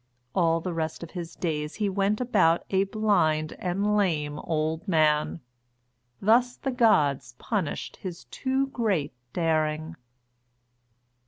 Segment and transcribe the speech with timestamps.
[0.33, 5.41] All the rest of his days he went about a blind and lame old man.
[6.19, 9.95] Thus the gods punished his too great daring.